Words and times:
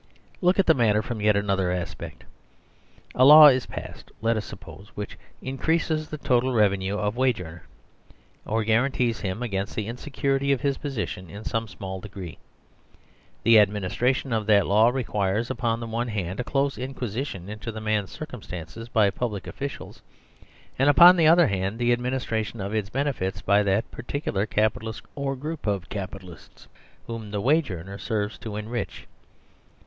Look 0.41 0.57
at 0.57 0.65
the 0.65 0.73
matter 0.73 1.03
from 1.03 1.21
yet 1.21 1.35
another 1.35 1.71
aspect. 1.71 2.23
A 3.13 3.23
law 3.23 3.49
is 3.49 3.67
passed 3.67 4.09
(let 4.19 4.35
us 4.35 4.45
suppose) 4.45 4.87
which 4.95 5.15
increases 5.43 6.07
the 6.09 6.17
total 6.17 6.53
revenue 6.53 6.97
of 6.97 7.15
a 7.15 7.19
wage 7.19 7.39
earner, 7.39 7.67
or 8.43 8.63
guarantees 8.63 9.19
him 9.19 9.43
against 9.43 9.75
the 9.75 9.85
insecurity 9.85 10.51
of 10.51 10.61
his 10.61 10.79
position 10.79 11.29
in 11.29 11.43
some 11.43 11.67
small 11.67 11.99
degree. 12.01 12.39
The 13.43 13.59
administration 13.59 14.33
of 14.33 14.47
that 14.47 14.65
law 14.65 14.89
requires, 14.89 15.51
upon 15.51 15.79
the 15.79 15.85
one 15.85 16.07
hand, 16.07 16.39
a 16.39 16.43
close 16.43 16.79
inquisition 16.79 17.47
into 17.47 17.71
the 17.71 17.79
man's 17.79 18.09
circumstances 18.09 18.89
by 18.89 19.11
public 19.11 19.45
officials, 19.45 20.01
and, 20.79 20.89
upon 20.89 21.15
the 21.15 21.27
other 21.27 21.45
hand, 21.45 21.77
the 21.77 21.91
ad 21.93 21.99
142 21.99 21.99
MAKING 21.99 22.01
FOR 22.01 22.09
SERVILE 22.09 22.21
STATE 22.23 22.59
ministration 22.59 22.61
of 22.61 22.73
its 22.73 22.89
benefits 23.29 23.41
by 23.43 23.61
that 23.61 23.91
particular 23.91 24.47
Capi 24.47 24.79
talist 24.79 25.03
or 25.13 25.35
group 25.35 25.67
of 25.67 25.89
Capitalists 25.89 26.67
whom 27.05 27.29
the 27.29 27.39
wage 27.39 27.69
earner 27.69 27.99
serves 27.99 28.39
to 28.39 28.55
enrich. 28.55 29.05